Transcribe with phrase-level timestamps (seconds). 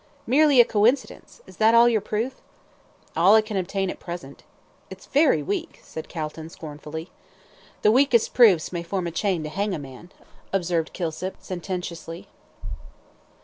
[0.25, 1.41] "Merely a coincidence.
[1.45, 2.41] Is that all your proof?"
[3.15, 4.41] "All I can obtain at present."
[4.89, 7.11] "It's very weak," said Calton, scornfully.
[7.83, 10.11] "The weakest proofs may form a chain to hang a man,"
[10.51, 12.27] observed Kilsip, sententiously.